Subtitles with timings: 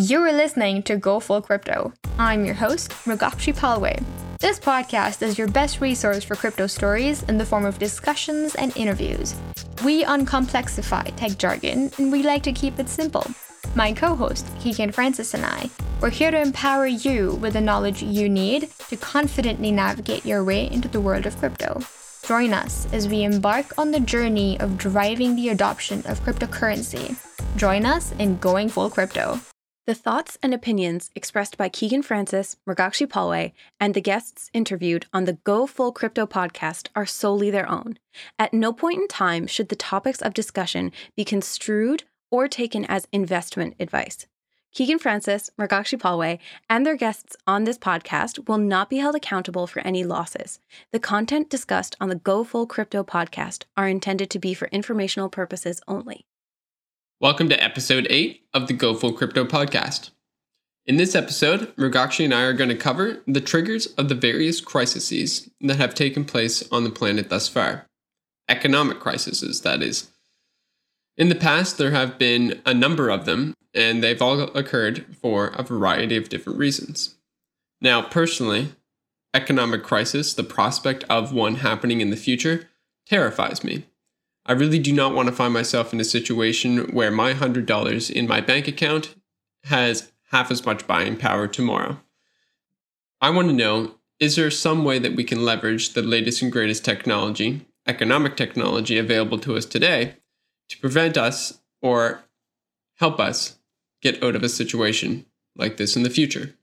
[0.00, 1.92] You're listening to Go Full Crypto.
[2.20, 4.00] I'm your host, Mrugakshi Palway.
[4.38, 8.76] This podcast is your best resource for crypto stories in the form of discussions and
[8.76, 9.34] interviews.
[9.84, 13.26] We uncomplexify tech jargon and we like to keep it simple.
[13.74, 15.68] My co host, Keegan Francis, and I,
[16.00, 20.70] we're here to empower you with the knowledge you need to confidently navigate your way
[20.70, 21.80] into the world of crypto.
[22.24, 27.16] Join us as we embark on the journey of driving the adoption of cryptocurrency.
[27.56, 29.40] Join us in Going Full Crypto.
[29.88, 35.24] The thoughts and opinions expressed by Keegan Francis, Mrugakshi Palway, and the guests interviewed on
[35.24, 37.98] the Go Full Crypto podcast are solely their own.
[38.38, 43.08] At no point in time should the topics of discussion be construed or taken as
[43.12, 44.26] investment advice.
[44.74, 49.66] Keegan Francis, Mrugakshi Palway, and their guests on this podcast will not be held accountable
[49.66, 50.60] for any losses.
[50.92, 55.30] The content discussed on the Go Full Crypto podcast are intended to be for informational
[55.30, 56.26] purposes only.
[57.20, 60.10] Welcome to episode 8 of the Go Full Crypto podcast.
[60.86, 64.60] In this episode, Mrugakshi and I are going to cover the triggers of the various
[64.60, 67.86] crises that have taken place on the planet thus far.
[68.48, 70.10] Economic crises, that is.
[71.16, 75.48] In the past, there have been a number of them, and they've all occurred for
[75.48, 77.16] a variety of different reasons.
[77.80, 78.74] Now, personally,
[79.34, 82.68] economic crisis, the prospect of one happening in the future,
[83.08, 83.86] terrifies me
[84.48, 88.26] I really do not want to find myself in a situation where my $100 in
[88.26, 89.14] my bank account
[89.64, 92.00] has half as much buying power tomorrow.
[93.20, 96.50] I want to know is there some way that we can leverage the latest and
[96.50, 100.14] greatest technology, economic technology available to us today,
[100.70, 102.24] to prevent us or
[102.96, 103.58] help us
[104.00, 105.26] get out of a situation
[105.56, 106.54] like this in the future?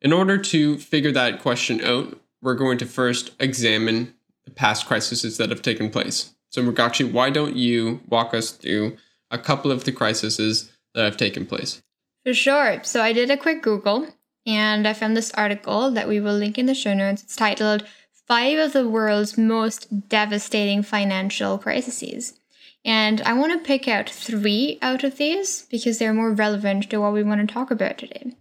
[0.00, 5.36] In order to figure that question out, we're going to first examine the past crises
[5.38, 6.33] that have taken place.
[6.54, 8.96] So, Mrugakshi, why don't you walk us through
[9.28, 11.82] a couple of the crises that have taken place?
[12.24, 12.78] For sure.
[12.84, 14.06] So, I did a quick Google
[14.46, 17.24] and I found this article that we will link in the show notes.
[17.24, 17.84] It's titled
[18.28, 22.38] Five of the World's Most Devastating Financial Crises.
[22.84, 27.00] And I want to pick out three out of these because they're more relevant to
[27.00, 28.36] what we want to talk about today.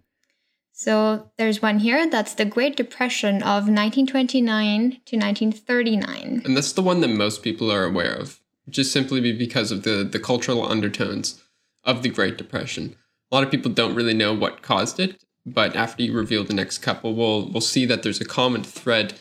[0.84, 6.42] So there's one here that's the Great Depression of 1929 to 1939.
[6.44, 10.04] And that's the one that most people are aware of, just simply because of the,
[10.04, 11.42] the cultural undertones
[11.86, 12.98] of the Great Depression.
[13.32, 16.54] A lot of people don't really know what caused it, but after you reveal the
[16.54, 19.14] next couple, we'll, we'll see that there's a common thread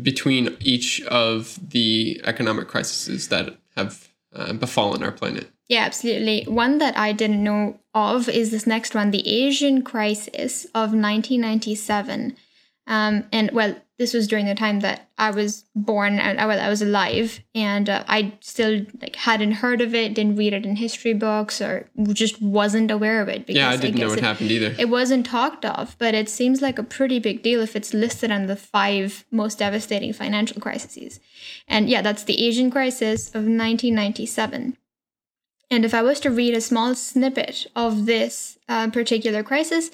[0.00, 5.50] between each of the economic crises that have uh, befallen our planet.
[5.70, 6.42] Yeah, absolutely.
[6.52, 12.36] One that I didn't know of is this next one, the Asian crisis of 1997.
[12.88, 16.58] Um, and well, this was during the time that I was born and uh, well,
[16.58, 20.66] I was alive, and uh, I still like hadn't heard of it, didn't read it
[20.66, 23.46] in history books, or just wasn't aware of it.
[23.46, 24.74] Because yeah, I didn't I know what it, happened either.
[24.76, 28.32] It wasn't talked of, but it seems like a pretty big deal if it's listed
[28.32, 31.20] on the five most devastating financial crises.
[31.68, 34.76] And yeah, that's the Asian crisis of 1997.
[35.70, 39.90] And if I was to read a small snippet of this uh, particular crisis,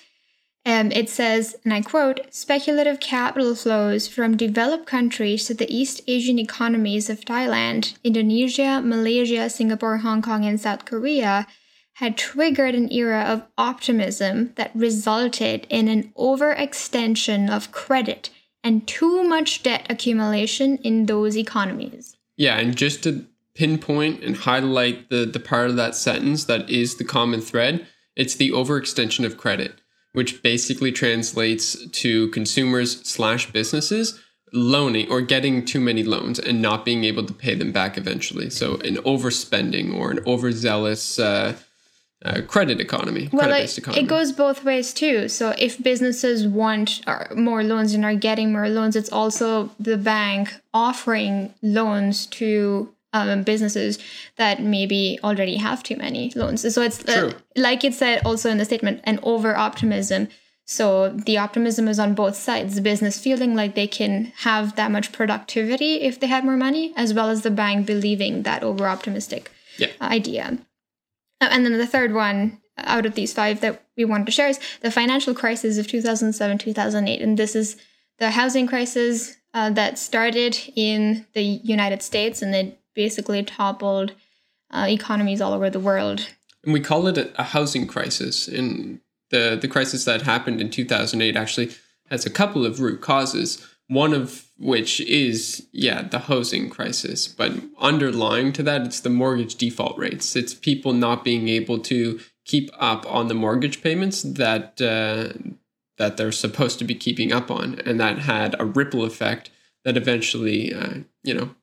[0.65, 6.01] um, it says, and I quote, speculative capital flows from developed countries to the East
[6.09, 11.47] Asian economies of Thailand, Indonesia, Malaysia, Singapore, Hong Kong, and South Korea
[11.95, 18.31] had triggered an era of optimism that resulted in an overextension of credit
[18.65, 22.17] and too much debt accumulation in those economies.
[22.37, 23.25] Yeah, and just to
[23.57, 27.87] pinpoint and highlight the, the part of that sentence that is the common thread.
[28.15, 29.81] It's the overextension of credit,
[30.13, 34.21] which basically translates to consumers slash businesses
[34.53, 38.49] loaning or getting too many loans and not being able to pay them back eventually.
[38.51, 41.57] So an overspending or an overzealous uh,
[42.25, 43.29] uh, credit economy.
[43.33, 44.03] Well, it, economy.
[44.03, 45.29] it goes both ways too.
[45.29, 49.99] So if businesses want uh, more loans and are getting more loans, it's also the
[49.99, 53.99] bank offering loans to um, businesses
[54.37, 56.75] that maybe already have too many loans.
[56.75, 60.29] So it's uh, like it said also in the statement, an over optimism.
[60.65, 62.75] So the optimism is on both sides.
[62.75, 66.93] The business feeling like they can have that much productivity if they had more money,
[66.97, 69.93] as well as the bank believing that over optimistic yeah.
[70.01, 70.59] idea.
[71.41, 74.49] Uh, and then the third one out of these five that we wanted to share
[74.49, 77.23] is the financial crisis of 2007 2008.
[77.23, 77.77] And this is
[78.19, 84.15] the housing crisis uh, that started in the United States and it basically toppled
[84.73, 86.29] uh, economies all over the world.
[86.65, 88.49] And we call it a, housing crisis.
[88.49, 89.01] And
[89.31, 91.71] the, the crisis that happened in 2008 actually
[92.11, 93.65] has a couple of root causes.
[93.89, 97.29] One of which is, yeah, the housing crisis.
[97.29, 100.35] But underlying to that, it's the mortgage default rates.
[100.35, 105.39] It's people not being able to keep up on the mortgage payments that uh,
[105.99, 109.51] that they're supposed to be keeping up on, and that had a ripple effect
[109.85, 111.55] that eventually, uh, you know,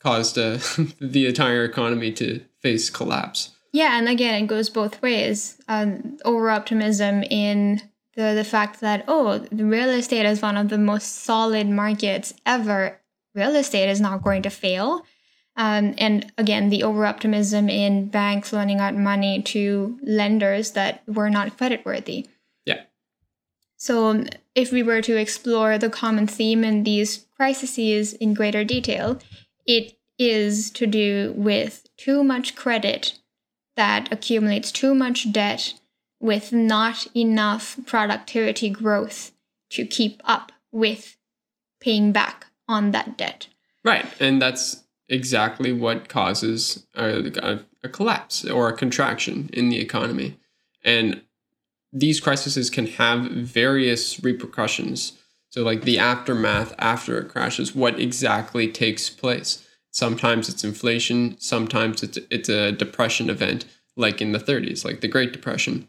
[0.00, 0.58] caused uh,
[1.00, 3.50] the entire economy to face collapse.
[3.72, 5.60] Yeah, and again, it goes both ways.
[5.68, 7.80] Um, over optimism in
[8.16, 12.34] the the fact that oh, the real estate is one of the most solid markets
[12.44, 13.00] ever.
[13.34, 15.06] Real estate is not going to fail.
[15.56, 21.30] Um, and again, the over optimism in banks loaning out money to lenders that were
[21.30, 22.26] not credit worthy.
[22.64, 22.82] Yeah.
[23.76, 28.64] So, um, if we were to explore the common theme in these crises in greater
[28.64, 29.20] detail,
[29.66, 33.18] it is to do with too much credit
[33.76, 35.74] that accumulates too much debt
[36.20, 39.32] with not enough productivity growth
[39.70, 41.16] to keep up with
[41.80, 43.48] paying back on that debt.
[43.82, 44.06] Right.
[44.20, 50.38] And that's exactly what causes a, a, collapse or a contraction in the economy.
[50.84, 51.22] And
[51.92, 55.14] these crises can have various repercussions.
[55.50, 59.66] So, like the aftermath after it crashes, what exactly takes place?
[59.90, 63.64] Sometimes it's inflation, sometimes it's, it's a depression event,
[63.96, 65.88] like in the 30s, like the Great Depression.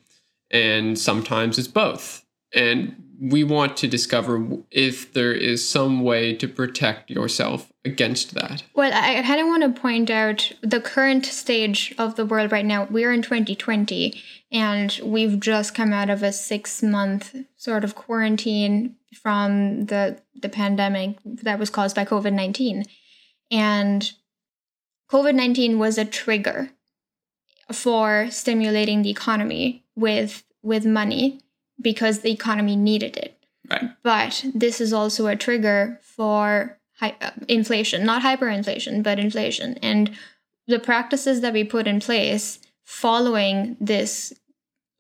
[0.49, 2.25] And sometimes it's both.
[2.53, 8.63] And we want to discover if there is some way to protect yourself against that.
[8.73, 12.65] Well, I kind of want to point out the current stage of the world right
[12.65, 12.87] now.
[12.89, 14.19] We're in 2020,
[14.51, 20.49] and we've just come out of a six month sort of quarantine from the, the
[20.49, 22.85] pandemic that was caused by COVID 19.
[23.49, 24.11] And
[25.11, 26.69] COVID 19 was a trigger
[27.71, 31.41] for stimulating the economy with with money
[31.81, 33.37] because the economy needed it.
[33.69, 33.89] Right.
[34.03, 39.77] But this is also a trigger for hi- uh, inflation, not hyperinflation, but inflation.
[39.81, 40.11] And
[40.67, 44.33] the practices that we put in place following this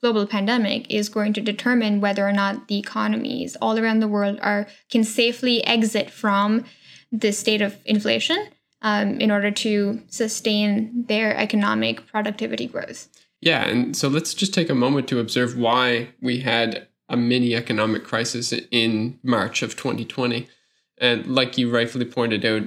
[0.01, 4.39] global pandemic is going to determine whether or not the economies all around the world
[4.41, 6.65] are can safely exit from
[7.11, 8.47] this state of inflation
[8.81, 13.07] um, in order to sustain their economic productivity growth.
[13.41, 17.55] Yeah, and so let's just take a moment to observe why we had a mini
[17.55, 20.47] economic crisis in March of 2020.
[20.97, 22.63] And like you rightfully pointed out,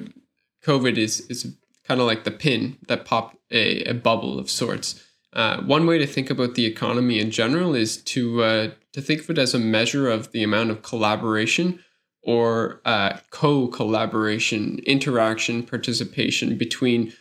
[0.65, 1.55] COVID is is
[1.85, 5.03] kind of like the pin that popped a, a bubble of sorts.
[5.35, 9.21] Uh, one way to think about the economy in general is to uh, to think
[9.21, 11.83] of it as a measure of the amount of collaboration
[12.23, 17.13] or uh, co-collaboration, interaction, participation between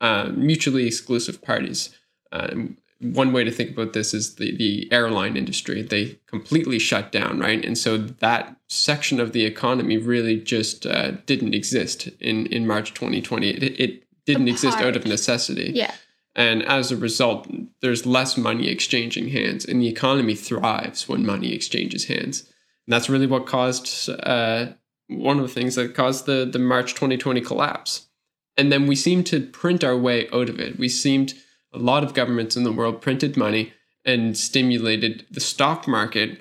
[0.00, 1.96] uh, mutually exclusive parties.
[2.30, 5.82] Um, one way to think about this is the, the airline industry.
[5.82, 7.64] They completely shut down, right?
[7.64, 12.94] And so that section of the economy really just uh, didn't exist in, in March
[12.94, 13.48] 2020.
[13.48, 15.72] It, it didn't exist out of necessity.
[15.74, 15.92] Yeah.
[16.34, 17.46] And as a result,
[17.82, 22.40] there's less money exchanging hands, and the economy thrives when money exchanges hands.
[22.86, 24.72] And that's really what caused uh,
[25.08, 28.08] one of the things that caused the, the March 2020 collapse.
[28.56, 30.78] And then we seemed to print our way out of it.
[30.78, 31.34] We seemed
[31.72, 33.72] a lot of governments in the world printed money
[34.04, 36.40] and stimulated the stock market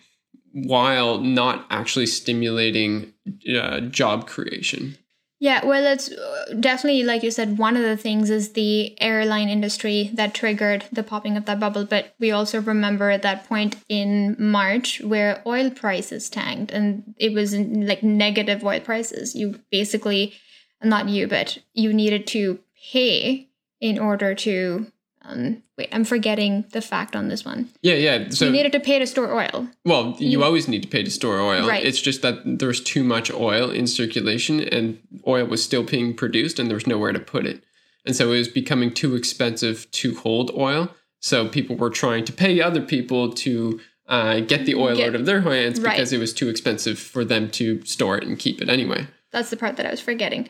[0.53, 3.13] while not actually stimulating
[3.57, 4.97] uh, job creation.
[5.41, 9.49] Yeah, well, it's uh, definitely, like you said, one of the things is the airline
[9.49, 11.83] industry that triggered the popping of that bubble.
[11.83, 17.55] But we also remember that point in March where oil prices tanked and it was
[17.55, 19.33] like negative oil prices.
[19.33, 20.35] You basically,
[20.83, 22.59] not you, but you needed to
[22.91, 24.91] pay in order to
[25.23, 27.69] um, wait, I'm forgetting the fact on this one.
[27.81, 28.29] Yeah, yeah.
[28.29, 29.67] So you needed to pay to store oil.
[29.85, 31.67] Well, you, you always need to pay to store oil.
[31.67, 31.85] Right.
[31.85, 36.59] It's just that there's too much oil in circulation, and oil was still being produced,
[36.59, 37.63] and there was nowhere to put it,
[38.05, 40.89] and so it was becoming too expensive to hold oil.
[41.19, 45.15] So people were trying to pay other people to uh, get the oil get, out
[45.15, 48.61] of their hands because it was too expensive for them to store it and keep
[48.61, 49.07] it anyway.
[49.31, 50.49] That's the part that I was forgetting.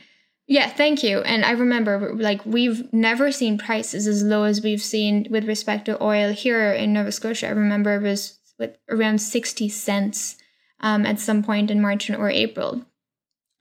[0.52, 1.20] Yeah, thank you.
[1.20, 5.86] And I remember, like, we've never seen prices as low as we've seen with respect
[5.86, 7.48] to oil here in Nova Scotia.
[7.48, 10.36] I remember it was with around 60 cents
[10.82, 12.86] um, at some point in March or April.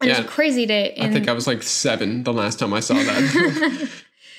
[0.00, 0.23] And yeah.
[0.23, 1.00] it's crazy to.
[1.00, 1.11] In...
[1.11, 3.90] I think I was like seven the last time I saw that.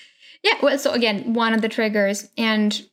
[0.43, 2.27] yeah, well, so again, one of the triggers.
[2.37, 2.85] And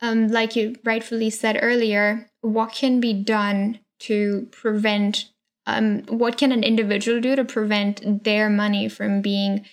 [0.00, 5.28] um, like you rightfully said earlier, what can be done to prevent
[5.66, 9.64] um, what can an individual do to prevent their money from being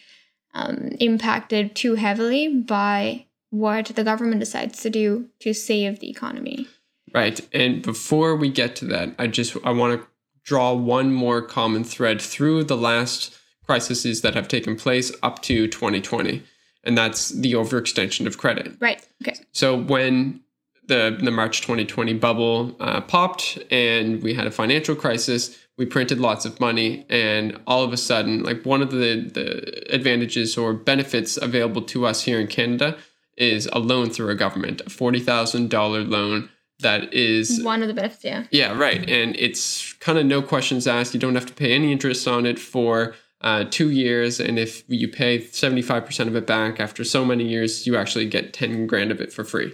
[0.54, 6.68] um, impacted too heavily by what the government decides to do to save the economy
[7.14, 10.08] right and before we get to that i just i want to
[10.44, 15.68] draw one more common thread through the last crises that have taken place up to
[15.68, 16.42] 2020
[16.84, 20.42] and that's the overextension of credit right okay so when
[20.92, 25.58] the the March 2020 bubble uh, popped and we had a financial crisis.
[25.78, 29.94] We printed lots of money, and all of a sudden, like one of the the
[29.94, 32.98] advantages or benefits available to us here in Canada
[33.38, 36.50] is a loan through a government, a forty thousand dollar loan
[36.82, 38.24] that is one of the benefits.
[38.24, 38.46] Yeah.
[38.52, 41.14] Yeah, right, and it's kind of no questions asked.
[41.14, 44.84] You don't have to pay any interest on it for uh, two years, and if
[44.88, 49.12] you pay 75% of it back after so many years, you actually get 10 grand
[49.12, 49.74] of it for free.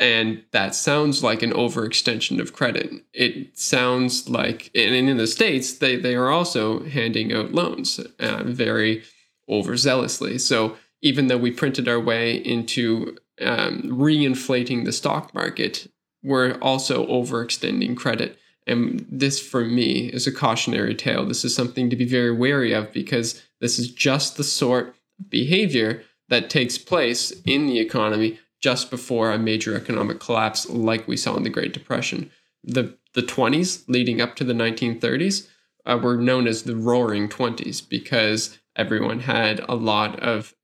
[0.00, 2.90] And that sounds like an overextension of credit.
[3.12, 8.42] It sounds like, and in the States, they, they are also handing out loans uh,
[8.44, 9.02] very
[9.48, 10.40] overzealously.
[10.40, 15.86] So even though we printed our way into um, reinflating the stock market,
[16.22, 18.38] we're also overextending credit.
[18.66, 21.26] And this, for me, is a cautionary tale.
[21.26, 24.88] This is something to be very wary of because this is just the sort
[25.18, 31.08] of behavior that takes place in the economy just before a major economic collapse, like
[31.08, 32.30] we saw in the Great Depression.
[32.62, 35.48] The, the 20s leading up to the 1930s
[35.86, 40.54] uh, were known as the roaring 20s because everyone had a lot of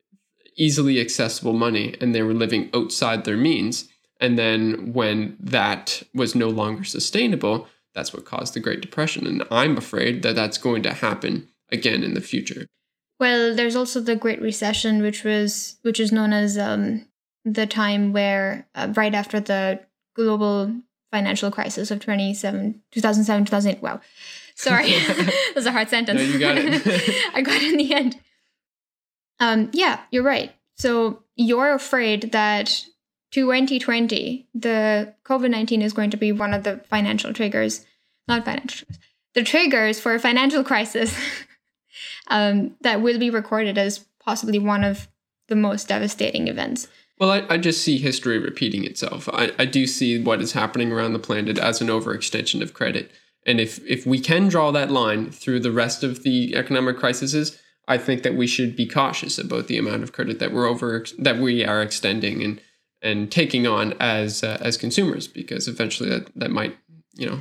[0.56, 3.88] easily accessible money and they were living outside their means.
[4.20, 9.26] And then when that was no longer sustainable, that's what caused the Great Depression.
[9.26, 12.66] And I'm afraid that that's going to happen again in the future.
[13.18, 17.06] Well, there's also the Great Recession, which was which is known as um,
[17.46, 19.80] the time where uh, right after the
[20.14, 20.74] global
[21.12, 23.82] financial crisis of 27, 2007, 2008.
[23.82, 24.00] Wow,
[24.56, 26.20] sorry, that was a hard sentence.
[26.20, 27.30] No, you got it.
[27.34, 28.20] I got it in the end.
[29.38, 30.52] Um, yeah, you're right.
[30.76, 32.84] So you're afraid that
[33.30, 37.86] 2020, the COVID 19 is going to be one of the financial triggers,
[38.26, 38.88] not financial,
[39.34, 41.16] the triggers for a financial crisis
[42.26, 45.06] um, that will be recorded as possibly one of
[45.48, 46.88] the most devastating events.
[47.18, 49.28] Well, I, I just see history repeating itself.
[49.32, 53.10] I, I do see what is happening around the planet as an overextension of credit.
[53.46, 57.58] And if, if we can draw that line through the rest of the economic crises,
[57.88, 61.04] I think that we should be cautious about the amount of credit that we're over
[61.18, 62.60] that we are extending and
[63.02, 66.76] and taking on as uh, as consumers because eventually that that might
[67.14, 67.38] you know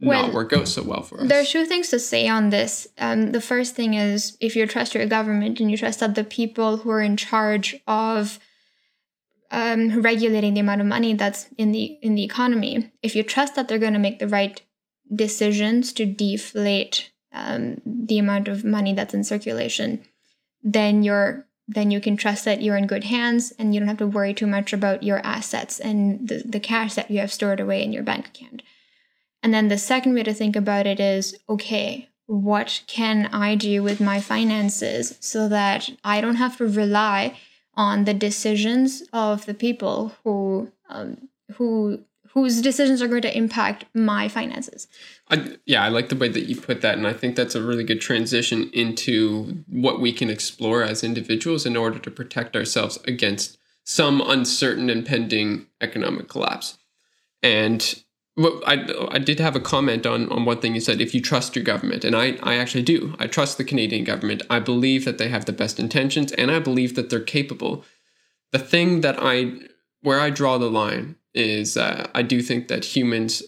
[0.00, 1.28] well, not work out so well for us.
[1.28, 2.86] There's two things to say on this.
[2.98, 6.24] Um, the first thing is if you trust your government and you trust that the
[6.24, 8.38] people who are in charge of
[9.50, 13.54] um, regulating the amount of money that's in the in the economy, if you trust
[13.54, 14.60] that they're going to make the right
[15.14, 20.02] decisions to deflate um, the amount of money that's in circulation,
[20.62, 23.98] then you're then you can trust that you're in good hands and you don't have
[23.98, 27.60] to worry too much about your assets and the, the cash that you have stored
[27.60, 28.62] away in your bank account.
[29.42, 33.82] And then the second way to think about it is okay, what can I do
[33.82, 37.36] with my finances so that I don't have to rely
[37.78, 42.00] on the decisions of the people who um, who
[42.34, 44.86] whose decisions are going to impact my finances.
[45.30, 47.62] I, yeah, I like the way that you put that, and I think that's a
[47.62, 52.98] really good transition into what we can explore as individuals in order to protect ourselves
[53.06, 56.76] against some uncertain impending economic collapse.
[57.42, 58.02] And
[58.38, 61.00] well, I, I did have a comment on, on one thing you said.
[61.00, 64.42] If you trust your government, and I, I actually do, I trust the Canadian government.
[64.48, 67.84] I believe that they have the best intentions, and I believe that they're capable.
[68.52, 69.54] The thing that I,
[70.02, 73.42] where I draw the line is uh, I do think that humans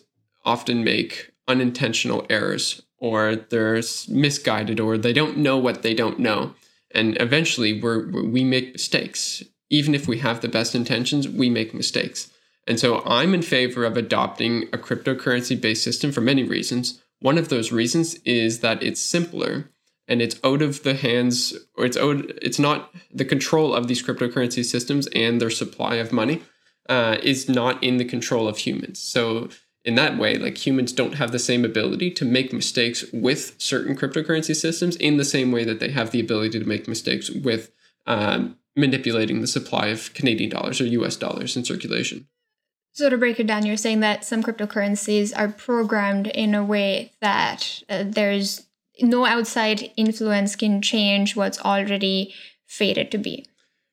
[0.45, 6.55] often make unintentional errors or they're misguided or they don't know what they don't know.
[6.93, 9.43] And eventually we're, we make mistakes.
[9.71, 12.30] Even if we have the best intentions, we make mistakes.
[12.71, 17.03] And so I'm in favor of adopting a cryptocurrency based system for many reasons.
[17.19, 19.69] One of those reasons is that it's simpler
[20.07, 24.05] and it's out of the hands or it's out it's not the control of these
[24.05, 26.45] cryptocurrency systems and their supply of money
[26.89, 29.01] uh, is not in the control of humans.
[29.03, 29.49] So
[29.85, 33.97] in that way, like humans don't have the same ability to make mistakes with certain
[33.97, 37.73] cryptocurrency systems in the same way that they have the ability to make mistakes with
[38.07, 42.29] um, manipulating the supply of Canadian dollars or US dollars in circulation.
[42.93, 47.13] So to break it down, you're saying that some cryptocurrencies are programmed in a way
[47.21, 48.67] that uh, there's
[49.01, 52.35] no outside influence can change what's already
[52.67, 53.47] fated to be.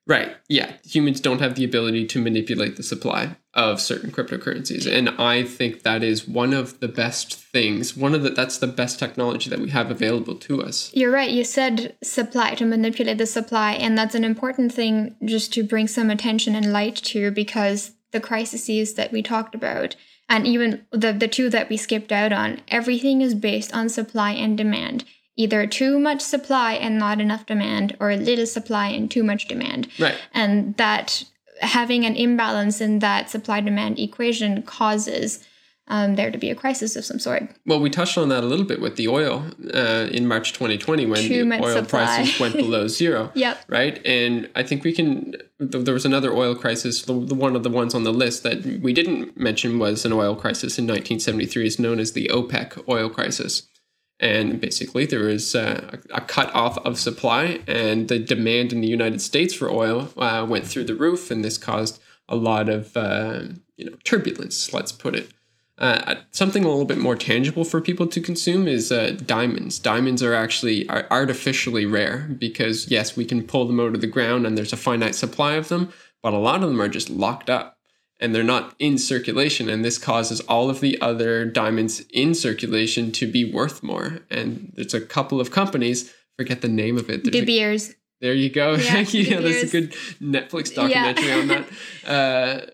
[0.08, 0.38] Right.
[0.48, 0.72] Yeah.
[0.86, 4.90] Humans don't have the ability to manipulate the supply of certain cryptocurrencies.
[4.90, 7.98] And I think that is one of the best things.
[7.98, 10.92] One of the that's the best technology that we have available to us.
[10.94, 11.30] You're right.
[11.30, 13.74] You said supply to manipulate the supply.
[13.74, 18.20] And that's an important thing just to bring some attention and light to because the
[18.20, 19.96] crises that we talked about
[20.30, 24.32] and even the, the two that we skipped out on, everything is based on supply
[24.32, 25.06] and demand.
[25.36, 29.88] Either too much supply and not enough demand or little supply and too much demand.
[30.00, 30.16] Right.
[30.34, 31.24] And that
[31.62, 35.48] having an imbalance in that supply demand equation causes
[35.90, 37.44] um, there to be a crisis of some sort.
[37.66, 41.06] Well, we touched on that a little bit with the oil uh, in March 2020
[41.06, 42.06] when the oil supply.
[42.18, 43.32] prices went below zero.
[43.36, 43.58] Yep.
[43.70, 44.06] Right.
[44.06, 45.32] And I think we can.
[45.60, 47.02] th- There was another oil crisis.
[47.04, 50.12] The, the one of the ones on the list that we didn't mention was an
[50.14, 53.64] oil crisis in 1973, is known as the OPEC oil crisis.
[54.20, 58.88] And basically, there was uh, a cut off of supply, and the demand in the
[58.88, 62.98] United States for oil uh, went through the roof, and this caused a lot of
[62.98, 63.42] uh,
[63.78, 64.74] you know turbulence.
[64.74, 65.30] Let's put it.
[65.78, 69.78] Uh, something a little bit more tangible for people to consume is uh, diamonds.
[69.78, 74.08] Diamonds are actually are artificially rare because yes, we can pull them out of the
[74.08, 75.94] ground and there's a finite supply of them,
[76.24, 77.78] but a lot of them are just locked up
[78.20, 83.12] and they're not in circulation, and this causes all of the other diamonds in circulation
[83.12, 84.22] to be worth more.
[84.32, 86.12] And there's a couple of companies.
[86.36, 87.24] Forget the name of it.
[87.24, 87.94] There's De a- Beers.
[88.20, 88.72] there you go.
[88.78, 89.22] Yeah, Thank you.
[89.22, 91.14] Yeah, that's a good Netflix Yeah.
[91.14, 91.68] documentary on that.
[92.08, 92.66] Uh,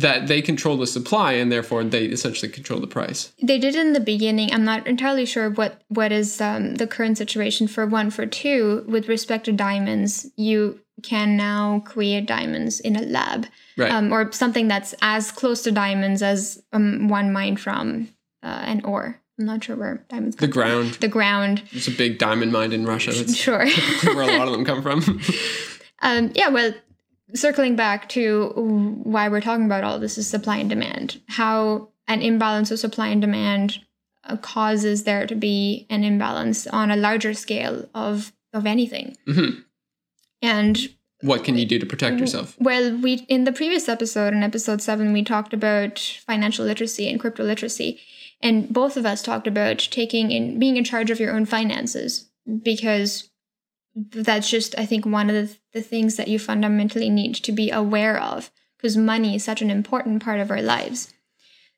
[0.00, 3.32] that they control the supply and therefore they essentially control the price.
[3.42, 4.52] They did in the beginning.
[4.52, 8.10] I'm not entirely sure what what is um, the current situation for one.
[8.10, 13.90] For two, with respect to diamonds, you can now create diamonds in a lab, Right.
[13.92, 18.08] um, or something that's as close to diamonds as um, one mined from
[18.42, 19.20] uh, an ore.
[19.38, 20.36] I'm not sure where diamonds.
[20.36, 20.50] Come from.
[20.50, 20.94] The ground.
[20.94, 21.62] The ground.
[21.72, 23.12] There's a big diamond mine in Russia.
[23.12, 23.66] That's Sure.
[24.14, 25.20] where a lot of them come from.
[26.02, 26.74] Um, yeah, well,
[27.34, 28.52] circling back to
[29.02, 31.20] why we're talking about all this is supply and demand.
[31.28, 33.78] How an imbalance of supply and demand
[34.24, 39.16] uh, causes there to be an imbalance on a larger scale of of anything.
[39.26, 39.64] Mhm.
[40.42, 40.88] And
[41.20, 42.56] What can you do to protect yourself?
[42.60, 47.18] well, we in the previous episode, in episode seven, we talked about financial literacy and
[47.20, 48.00] crypto literacy,
[48.40, 52.30] and both of us talked about taking in being in charge of your own finances
[52.62, 53.28] because
[53.96, 57.70] that's just I think one of the, the things that you fundamentally need to be
[57.70, 61.12] aware of because money is such an important part of our lives.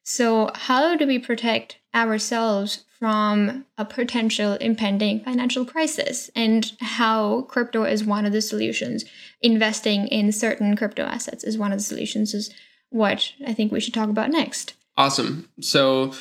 [0.03, 6.31] So, how do we protect ourselves from a potential impending financial crisis?
[6.35, 9.05] And how crypto is one of the solutions.
[9.43, 12.51] Investing in certain crypto assets is one of the solutions, is
[12.89, 14.75] what I think we should talk about next.
[14.97, 15.49] Awesome.
[15.61, 16.15] So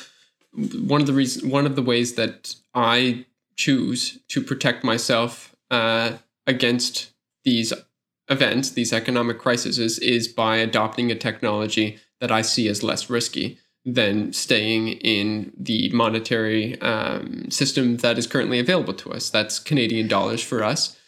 [0.52, 3.24] one of the reasons, one of the ways that I
[3.56, 6.12] choose to protect myself uh,
[6.46, 7.10] against
[7.44, 7.72] these
[8.28, 13.58] events, these economic crises, is by adopting a technology that I see as less risky
[13.84, 19.30] than staying in the monetary um, system that is currently available to us.
[19.30, 20.98] That's Canadian dollars for us.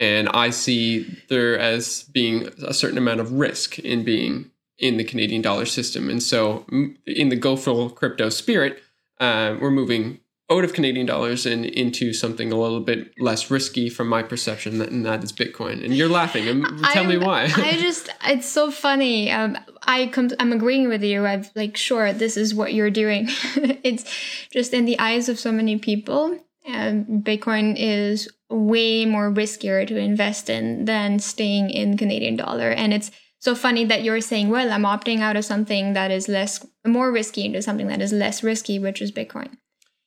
[0.00, 5.04] And I see there as being a certain amount of risk in being in the
[5.04, 6.08] Canadian dollar system.
[6.08, 6.66] And so,
[7.06, 8.82] in the go full crypto spirit,
[9.20, 10.18] uh, we're moving
[10.50, 14.78] out of Canadian dollars and into something a little bit less risky from my perception,
[14.78, 15.82] that- and that is Bitcoin.
[15.84, 16.44] And you're laughing.
[16.92, 17.44] Tell me I'm- why.
[17.56, 19.30] I just, it's so funny.
[19.30, 21.24] Um, I com- I'm agreeing with you.
[21.24, 23.26] I'm like, sure, this is what you're doing.
[23.82, 24.04] it's
[24.52, 29.96] just in the eyes of so many people, um, Bitcoin is way more riskier to
[29.96, 32.70] invest in than staying in Canadian dollar.
[32.70, 36.28] And it's so funny that you're saying, well, I'm opting out of something that is
[36.28, 39.56] less, more risky into something that is less risky, which is Bitcoin.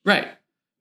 [0.05, 0.27] Right.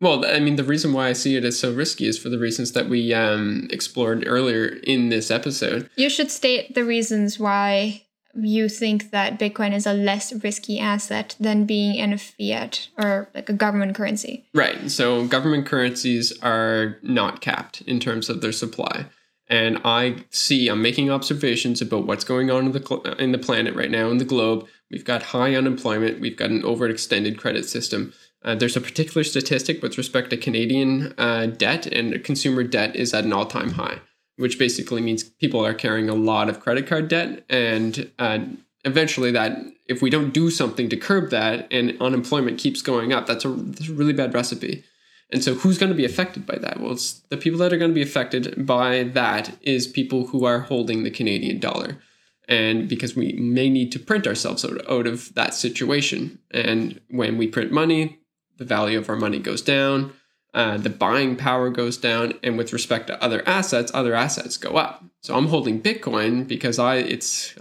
[0.01, 2.39] Well, I mean, the reason why I see it as so risky is for the
[2.39, 5.89] reasons that we um, explored earlier in this episode.
[5.97, 8.03] You should state the reasons why
[8.35, 13.29] you think that Bitcoin is a less risky asset than being in a fiat or
[13.35, 14.45] like a government currency.
[14.53, 14.91] Right.
[14.91, 19.07] So government currencies are not capped in terms of their supply.
[19.47, 23.39] And I see, I'm making observations about what's going on in the cl- in the
[23.39, 24.67] planet right now in the globe.
[24.91, 26.21] We've got high unemployment.
[26.21, 28.15] We've got an overextended credit system.
[28.45, 33.15] Uh, there's a particular statistic with respect to Canadian uh, debt, and consumer debt is
[33.15, 34.01] at an all-time high,
[34.37, 38.41] which basically means people are carrying a lot of credit card debt, and uh,
[38.85, 43.27] eventually, that if we don't do something to curb that, and unemployment keeps going up,
[43.27, 44.85] that's a, that's a really bad recipe.
[45.31, 46.81] And so, who's going to be affected by that?
[46.81, 46.99] Well,
[47.31, 51.03] the people that are going to be affected by that is people who are holding
[51.03, 51.99] the Canadian dollar.
[52.47, 56.39] And because we may need to print ourselves out of that situation.
[56.51, 58.19] And when we print money,
[58.57, 60.13] the value of our money goes down,
[60.55, 64.77] uh, the buying power goes down, and with respect to other assets, other assets go
[64.77, 65.05] up.
[65.21, 67.55] So I'm holding Bitcoin because I it's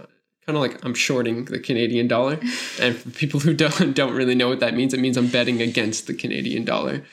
[0.46, 2.34] kind of like I'm shorting the Canadian dollar.
[2.80, 5.60] and for people who don't don't really know what that means, it means I'm betting
[5.60, 7.04] against the Canadian dollar.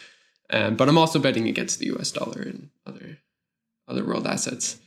[0.51, 2.11] Um, but I'm also betting against the U.S.
[2.11, 3.17] dollar and other
[3.87, 4.77] other world assets.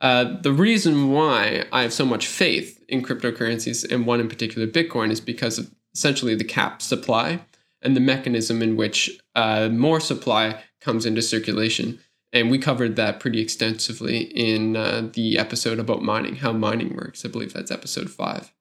[0.00, 4.66] Uh, the reason why I have so much faith in cryptocurrencies and one in particular
[4.66, 7.40] Bitcoin is because of essentially the cap supply
[7.84, 12.00] and the mechanism in which uh, more supply comes into circulation
[12.32, 17.24] And we covered that pretty extensively in uh, the episode about mining, how mining works.
[17.24, 18.52] I believe that's episode five.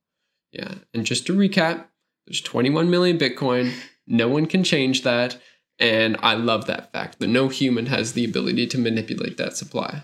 [0.51, 0.75] Yeah.
[0.93, 1.85] And just to recap,
[2.27, 3.73] there's 21 million Bitcoin.
[4.05, 5.37] No one can change that.
[5.79, 10.03] And I love that fact that no human has the ability to manipulate that supply.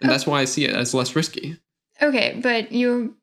[0.00, 1.56] And that's why I see it as less risky.
[2.00, 3.16] Okay, but you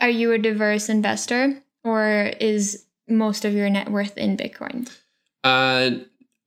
[0.00, 4.90] are you a diverse investor or is most of your net worth in Bitcoin?
[5.42, 5.90] Uh,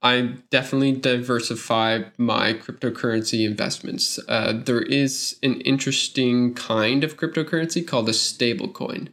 [0.01, 4.19] I definitely diversify my cryptocurrency investments.
[4.27, 9.09] Uh, there is an interesting kind of cryptocurrency called a stablecoin,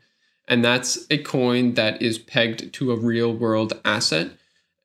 [0.46, 4.32] and that's a coin that is pegged to a real world asset.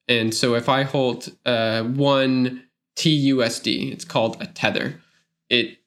[0.08, 2.63] And so if I hold uh, one
[2.95, 5.02] TUSD, it's called a tether,
[5.50, 5.78] it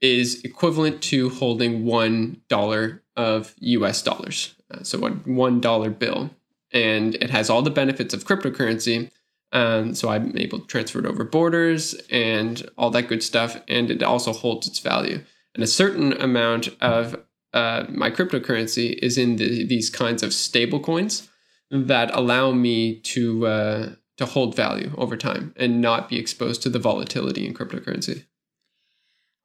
[0.00, 4.54] is equivalent to holding one dollar of US dollars.
[4.70, 6.30] Uh, so a one dollar bill,
[6.72, 9.10] and it has all the benefits of cryptocurrency.
[9.52, 13.90] Um, so I'm able to transfer it over borders and all that good stuff, and
[13.90, 15.22] it also holds its value.
[15.54, 17.16] And a certain amount of
[17.52, 21.28] uh, my cryptocurrency is in the, these kinds of stable coins
[21.70, 26.68] that allow me to uh, to hold value over time and not be exposed to
[26.68, 28.24] the volatility in cryptocurrency.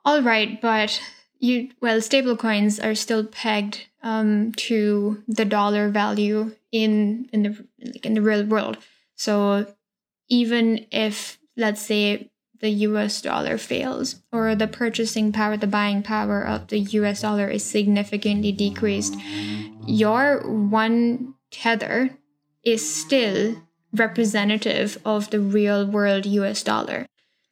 [0.06, 1.02] All right, but
[1.40, 7.68] you well, stable coins are still pegged um, to the dollar value in in the
[7.84, 8.78] like in the real world.
[9.16, 9.74] So
[10.30, 16.42] even if let's say the US dollar fails or the purchasing power, the buying power
[16.42, 19.16] of the US dollar is significantly decreased,
[19.86, 22.18] your one tether
[22.64, 23.62] is still
[23.94, 27.06] representative of the real world US dollar.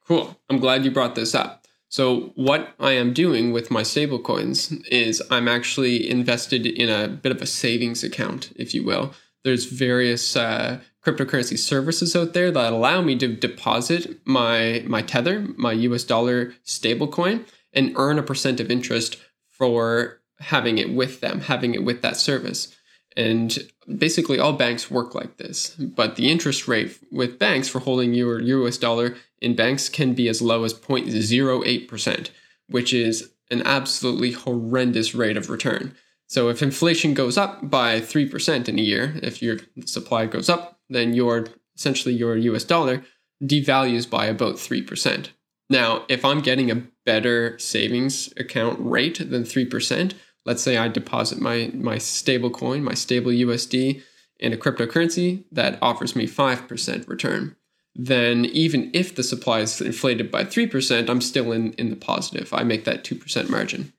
[0.07, 0.37] Cool.
[0.49, 1.64] I'm glad you brought this up.
[1.89, 7.31] So, what I am doing with my stablecoins is I'm actually invested in a bit
[7.31, 9.13] of a savings account, if you will.
[9.43, 15.47] There's various uh, cryptocurrency services out there that allow me to deposit my my tether,
[15.55, 19.17] my US dollar stablecoin, and earn a percent of interest
[19.47, 22.75] for having it with them, having it with that service.
[23.17, 23.57] And
[23.97, 25.69] basically, all banks work like this.
[25.75, 30.27] But the interest rate with banks for holding your US dollar in banks can be
[30.27, 32.29] as low as 0.08%,
[32.67, 35.95] which is an absolutely horrendous rate of return.
[36.27, 40.79] So if inflation goes up by 3% in a year, if your supply goes up,
[40.89, 43.03] then your essentially your US dollar
[43.43, 45.29] devalues by about 3%.
[45.69, 50.13] Now, if I'm getting a better savings account rate than 3%,
[50.45, 54.01] let's say I deposit my my stable coin, my stable USD
[54.39, 57.55] in a cryptocurrency that offers me 5% return,
[57.95, 62.53] then even if the supply is inflated by 3%, I'm still in, in the positive.
[62.53, 63.93] I make that 2% margin.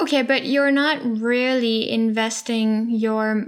[0.00, 3.44] Okay, but you're not really investing your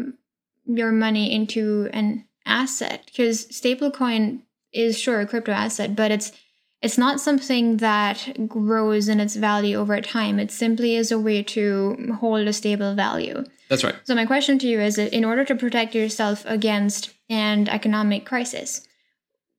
[0.64, 4.42] your money into an asset because stablecoin
[4.72, 6.32] is sure a crypto asset, but it's
[6.82, 10.40] it's not something that grows in its value over time.
[10.40, 13.44] It simply is a way to hold a stable value.
[13.68, 13.94] That's right.
[14.04, 18.86] So my question to you is in order to protect yourself against an economic crisis,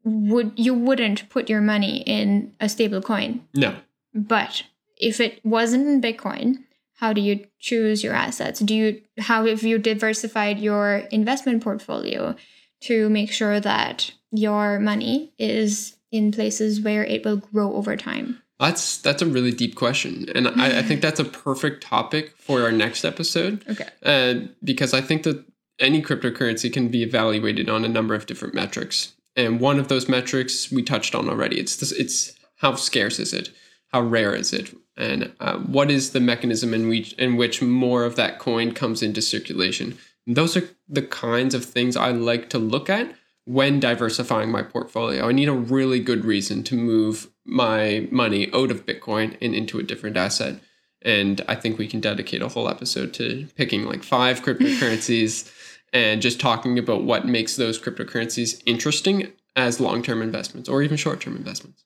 [0.03, 3.47] would you wouldn't put your money in a stable coin?
[3.55, 3.75] No.
[4.13, 4.63] But
[4.97, 6.63] if it wasn't in Bitcoin,
[6.95, 8.59] how do you choose your assets?
[8.59, 12.35] Do you how have you diversified your investment portfolio
[12.81, 18.41] to make sure that your money is in places where it will grow over time?
[18.59, 22.61] That's that's a really deep question, and I, I, think that's a perfect topic for
[22.61, 23.65] our next episode.
[23.67, 23.87] Okay.
[24.03, 25.43] Uh, because I think that
[25.79, 30.07] any cryptocurrency can be evaluated on a number of different metrics, and one of those
[30.07, 31.59] metrics we touched on already.
[31.59, 31.91] It's this.
[31.91, 33.49] It's how scarce is it?
[33.91, 34.73] How rare is it?
[34.95, 39.01] And uh, what is the mechanism in which in which more of that coin comes
[39.01, 39.97] into circulation?
[40.27, 43.13] And those are the kinds of things I like to look at
[43.45, 45.27] when diversifying my portfolio.
[45.27, 49.79] I need a really good reason to move my money out of Bitcoin and into
[49.79, 50.59] a different asset.
[51.01, 55.51] And I think we can dedicate a whole episode to picking like five cryptocurrencies
[55.93, 60.97] and just talking about what makes those cryptocurrencies interesting as long term investments or even
[60.97, 61.83] short term investments.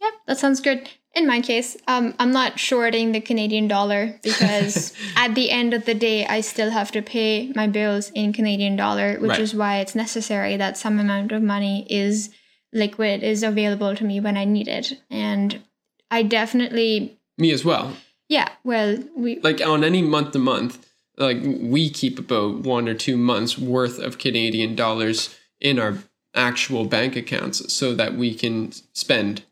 [0.00, 0.88] Yep, that sounds good.
[1.14, 5.84] In my case, um, I'm not shorting the Canadian dollar because at the end of
[5.84, 9.40] the day, I still have to pay my bills in Canadian dollar, which right.
[9.40, 12.30] is why it's necessary that some amount of money is
[12.72, 15.00] liquid, is available to me when I need it.
[15.08, 15.62] And
[16.10, 17.20] I definitely.
[17.38, 17.96] Me as well.
[18.28, 19.38] Yeah, well, we.
[19.38, 20.84] Like on any month to month,
[21.16, 25.98] like we keep about one or two months worth of Canadian dollars in our
[26.34, 29.44] actual bank accounts so that we can spend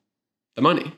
[0.57, 0.93] the money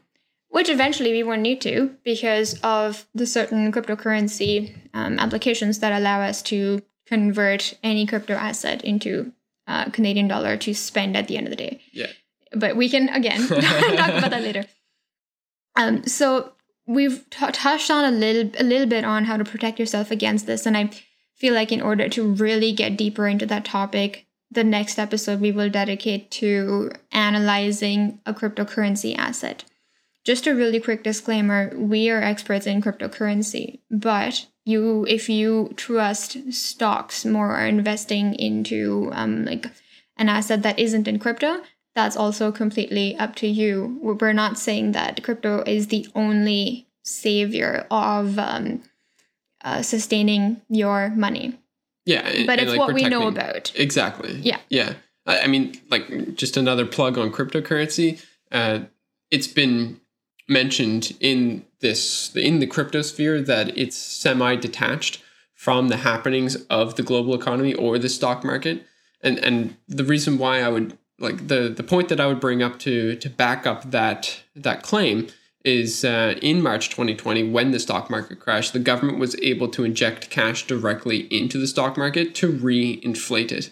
[0.55, 6.21] which eventually we won't need to because of the certain cryptocurrency um, applications that allow
[6.21, 9.33] us to convert any crypto asset into
[9.67, 11.81] uh, Canadian dollar to spend at the end of the day.
[11.93, 12.07] Yeah.
[12.53, 14.64] But we can, again, talk about that later.
[15.75, 16.53] Um, so
[16.87, 20.47] we've t- touched on a little a little bit on how to protect yourself against
[20.47, 20.90] this, and I
[21.35, 25.51] feel like in order to really get deeper into that topic, the next episode we
[25.51, 29.64] will dedicate to analyzing a cryptocurrency asset.
[30.25, 36.51] Just a really quick disclaimer, we are experts in cryptocurrency, but you if you trust
[36.53, 39.67] stocks more or investing into um, like
[40.17, 41.61] an asset that isn't in crypto,
[41.95, 43.99] that's also completely up to you.
[44.03, 48.83] We're not saying that crypto is the only savior of um,
[49.63, 51.59] uh, sustaining your money.
[52.07, 53.73] Yeah, and- But it's like, what we know about.
[53.75, 54.39] Exactly.
[54.41, 54.59] Yeah.
[54.71, 54.95] Yeah.
[55.27, 58.23] I, I mean, like, just another plug on cryptocurrency.
[58.51, 58.81] Uh,
[59.31, 60.01] it's been
[60.48, 65.22] mentioned in this in the crypto sphere that it's semi-detached
[65.54, 68.85] from the happenings of the global economy or the stock market.
[69.22, 72.62] And and the reason why I would like the the point that I would bring
[72.62, 75.28] up to to back up that that claim
[75.64, 79.83] is uh, in March 2020 when the stock market crashed, the government was able to
[79.83, 83.70] inject cash directly into the stock market to re-inflate it.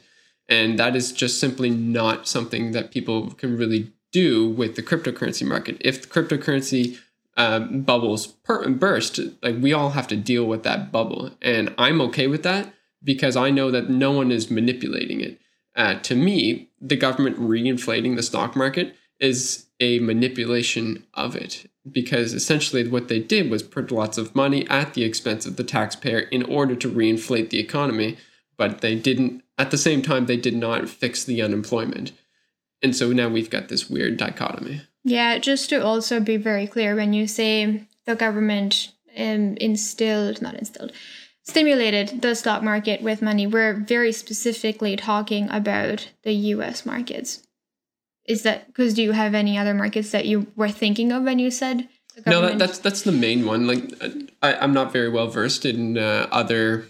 [0.48, 5.46] And that is just simply not something that people can really do with the cryptocurrency
[5.46, 5.77] market.
[5.81, 6.98] If the cryptocurrency
[7.37, 11.31] um, bubbles per- burst, like we all have to deal with that bubble.
[11.40, 12.72] And I'm okay with that
[13.03, 15.40] because I know that no one is manipulating it.
[15.75, 22.35] Uh, to me, the government reinflating the stock market is a manipulation of it because
[22.35, 26.20] essentially what they did was print lots of money at the expense of the taxpayer
[26.20, 28.16] in order to reinflate the economy
[28.57, 32.12] but they didn't at the same time they did not fix the unemployment
[32.83, 34.83] and so now we've got this weird dichotomy.
[35.05, 40.55] Yeah, just to also be very clear, when you say the government um, instilled, not
[40.55, 40.92] instilled,
[41.42, 47.42] stimulated the stock market with money, we're very specifically talking about the US markets.
[48.27, 51.38] Is that because do you have any other markets that you were thinking of when
[51.40, 51.88] you said
[52.27, 53.66] no that, that's that's the main one.
[53.66, 53.92] Like
[54.42, 56.87] I, i'm not very well versed in uh, other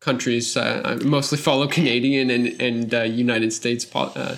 [0.00, 0.56] countries.
[0.56, 4.36] Uh, i mostly follow canadian and and uh, united states po- uh,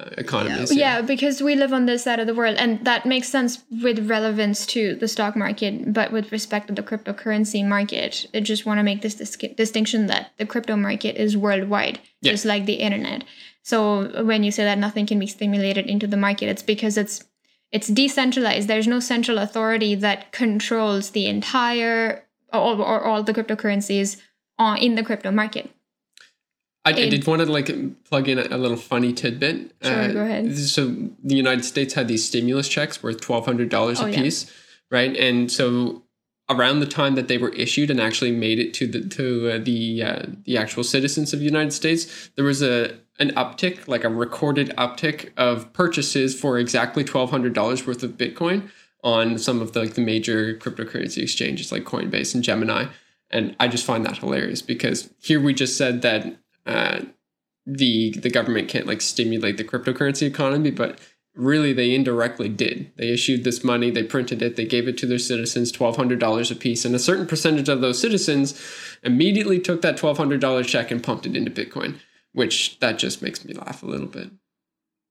[0.00, 3.28] Uh, economies yeah, because we live on this side of the world, and that makes
[3.28, 5.92] sense with relevance to the stock market.
[5.92, 10.06] But with respect to the cryptocurrency market, I just want to make this dis- distinction
[10.06, 12.32] that the crypto market is worldwide, Yeah.
[12.32, 13.24] just like the internet.
[13.62, 17.24] So when you say that nothing can be stimulated into the market, it's because it's
[17.70, 18.68] it's decentralized.
[18.68, 24.16] There's no central authority that controls the entire or, or all the cryptocurrencies
[24.58, 25.70] on, in the crypto market.
[26.96, 27.70] I, I did want to like
[28.04, 29.72] plug in a, little funny tidbit.
[29.82, 30.56] Uh, Sure, go ahead.
[30.56, 30.86] So
[31.22, 34.22] the United States had these stimulus checks worth twelve hundred dollars Oh, a yeah.
[34.22, 34.52] piece,
[34.90, 35.16] right?
[35.16, 36.02] And so
[36.48, 39.58] around the time that they were issued and actually made it to the to uh,
[39.58, 44.02] the uh, the actual citizens of the United States, there was a an uptick, like
[44.02, 48.68] a recorded uptick of purchases for exactly twelve hundred dollars worth of Bitcoin
[49.02, 52.86] on some of the like the major cryptocurrency exchanges like Coinbase and Gemini.
[53.30, 57.00] And I just find that hilarious because here we just said that uh,
[57.66, 60.98] the the government can't like stimulate the cryptocurrency economy, but
[61.34, 62.92] really they indirectly did.
[62.96, 66.18] They issued this money, they printed it, they gave it to their citizens, twelve hundred
[66.18, 68.60] dollars a piece, and a certain percentage of those citizens
[69.02, 71.98] immediately took that twelve hundred dollar check and pumped it into Bitcoin,
[72.32, 74.30] which that just makes me laugh a little bit.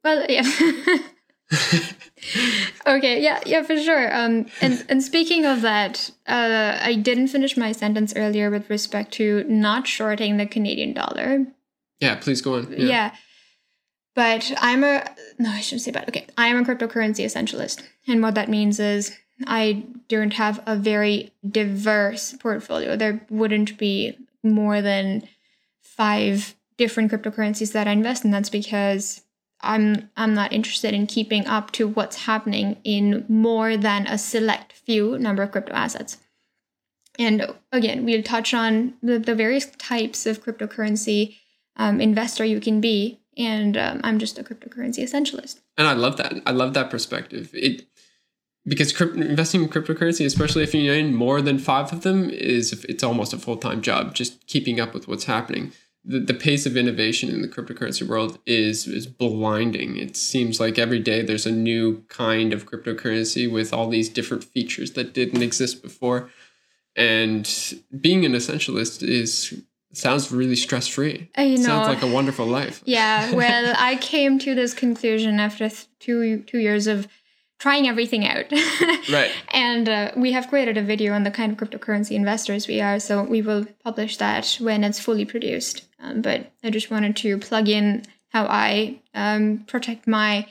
[0.04, 0.44] Well, yeah.
[2.86, 4.16] okay, yeah, yeah, for sure.
[4.16, 9.12] Um, and and speaking of that, uh, I didn't finish my sentence earlier with respect
[9.14, 11.46] to not shorting the Canadian dollar.
[12.00, 12.74] Yeah, please go on.
[12.78, 13.16] Yeah.
[14.16, 15.06] But I'm a
[15.38, 16.08] no, I shouldn't say that.
[16.10, 20.76] Okay, I am a cryptocurrency essentialist, and what that means is I don't have a
[20.76, 22.96] very diverse portfolio.
[22.96, 25.28] There wouldn't be more than
[25.82, 28.32] five different cryptocurrencies that I invest in.
[28.32, 29.22] That's because
[29.62, 34.74] I'm I'm not interested in keeping up to what's happening in more than a select
[34.74, 36.17] few number of crypto assets.
[37.17, 41.36] And again, we'll touch on the, the various types of cryptocurrency
[41.76, 43.19] um, investor you can be.
[43.38, 45.60] And um, I'm just a cryptocurrency essentialist.
[45.78, 46.34] And I love that.
[46.45, 47.50] I love that perspective.
[47.54, 47.88] It
[48.65, 52.86] because crypt, investing in cryptocurrency, especially if you're in more than five of them, is
[52.86, 54.13] it's almost a full time job.
[54.13, 55.72] Just keeping up with what's happening.
[56.06, 59.98] The, the pace of innovation in the cryptocurrency world is is blinding.
[59.98, 64.44] It seems like every day there's a new kind of cryptocurrency with all these different
[64.44, 66.30] features that didn't exist before.
[66.96, 67.48] And
[68.00, 69.62] being an essentialist is
[69.94, 71.30] sounds really stress free.
[71.38, 72.82] Uh, you sounds like a wonderful life.
[72.86, 77.08] Yeah, well, I came to this conclusion after th- two two years of
[77.60, 78.46] trying everything out.
[79.12, 79.32] Right.
[79.52, 83.00] And uh, we have created a video on the kind of cryptocurrency investors we are,
[83.00, 85.88] so we will publish that when it's fully produced.
[86.02, 90.48] Um, but I just wanted to plug in how I um, protect my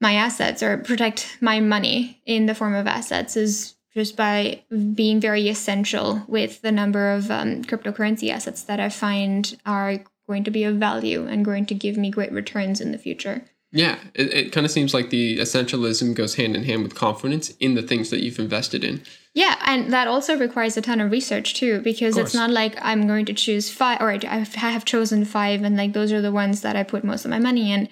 [0.00, 4.62] my assets or protect my money in the form of assets is just by
[4.94, 10.44] being very essential with the number of um, cryptocurrency assets that I find are going
[10.44, 13.44] to be of value and going to give me great returns in the future.
[13.76, 17.50] Yeah, it, it kind of seems like the essentialism goes hand in hand with confidence
[17.60, 19.02] in the things that you've invested in.
[19.34, 23.06] Yeah, and that also requires a ton of research too, because it's not like I'm
[23.06, 26.62] going to choose five, or I have chosen five, and like those are the ones
[26.62, 27.90] that I put most of my money in.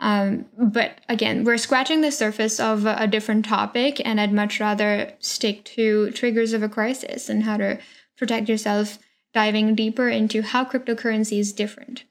[0.00, 4.60] Um, but again, we're scratching the surface of a, a different topic, and I'd much
[4.60, 7.78] rather stick to triggers of a crisis and how to
[8.16, 8.98] protect yourself,
[9.34, 12.04] diving deeper into how cryptocurrency is different.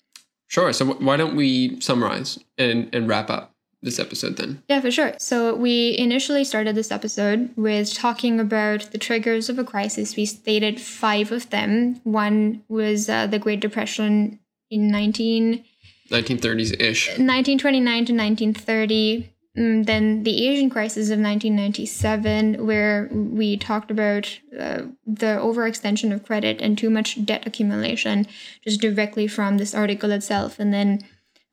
[0.47, 0.71] Sure.
[0.73, 4.63] So why don't we summarize and, and wrap up this episode then?
[4.69, 5.13] Yeah, for sure.
[5.19, 10.15] So we initially started this episode with talking about the triggers of a crisis.
[10.15, 11.99] We stated five of them.
[12.03, 15.63] One was uh, the Great Depression in 19-
[16.09, 17.07] 1930s ish.
[17.07, 19.29] 1929 to 1930.
[19.57, 26.23] Mm, then the Asian crisis of 1997, where we talked about uh, the overextension of
[26.23, 28.27] credit and too much debt accumulation,
[28.63, 30.59] just directly from this article itself.
[30.59, 30.99] And then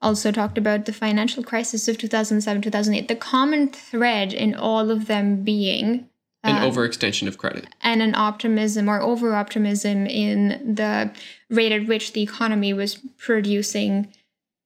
[0.03, 3.09] also talked about the financial crisis of 2007 2008.
[3.09, 6.09] The common thread in all of them being
[6.43, 11.11] an um, overextension of credit and an optimism or over optimism in the
[11.49, 14.13] rate at which the economy was producing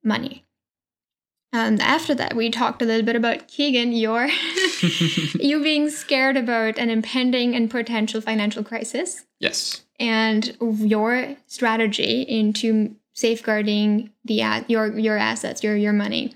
[0.03, 0.45] money.
[1.53, 4.27] And after that, we talked a little bit about Keegan, your
[5.41, 9.25] you being scared about an impending and potential financial crisis.
[9.39, 9.83] Yes.
[9.99, 16.35] And your strategy into safeguarding the your your assets, your your money.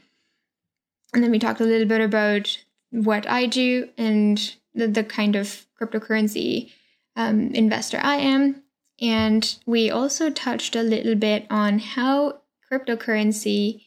[1.13, 2.59] And then we talked a little bit about
[2.91, 6.71] what I do and the, the kind of cryptocurrency
[7.17, 8.63] um, investor I am.
[9.01, 13.87] And we also touched a little bit on how cryptocurrency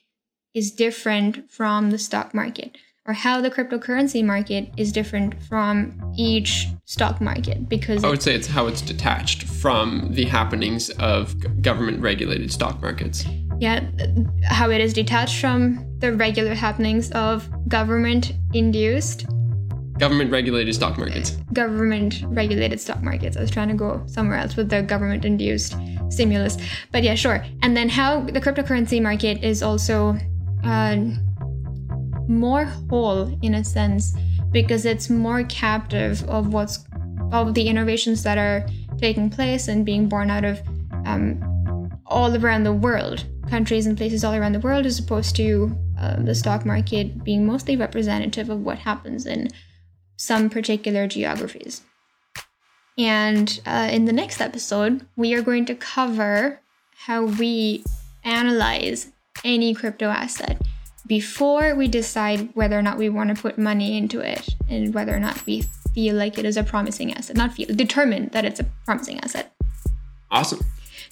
[0.55, 6.67] is different from the stock market or how the cryptocurrency market is different from each
[6.85, 12.01] stock market because I would say it's how it's detached from the happenings of government
[12.01, 13.25] regulated stock markets.
[13.59, 13.85] Yeah,
[14.43, 19.27] how it is detached from the regular happenings of government induced
[19.97, 21.31] government regulated stock markets.
[21.53, 23.37] Government regulated stock markets.
[23.37, 25.75] I was trying to go somewhere else with the government induced
[26.09, 26.57] stimulus.
[26.91, 27.45] But yeah, sure.
[27.61, 30.17] And then how the cryptocurrency market is also
[30.65, 30.97] uh,
[32.28, 34.15] more whole in a sense
[34.51, 36.86] because it's more captive of what's
[37.32, 38.65] of the innovations that are
[38.97, 40.62] taking place and being born out of
[41.06, 41.41] um,
[42.06, 46.21] all around the world, countries and places all around the world, as opposed to uh,
[46.21, 49.49] the stock market being mostly representative of what happens in
[50.17, 51.82] some particular geographies.
[52.97, 56.62] And uh, in the next episode, we are going to cover
[56.95, 57.84] how we
[58.23, 59.12] analyze
[59.45, 60.62] any crypto asset
[61.08, 65.15] before we decide whether or not we want to put money into it and whether
[65.15, 67.38] or not we feel like it is a promising asset.
[67.38, 69.53] Not feel, determined that it's a promising asset.
[70.31, 70.60] Awesome.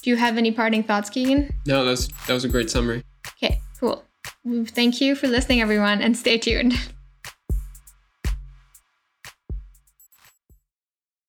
[0.02, 1.54] Do you have any parting thoughts, Keegan?
[1.66, 3.02] No, that's that was a great summary.
[3.42, 4.04] Okay, cool.
[4.66, 6.74] Thank you for listening, everyone, and stay tuned.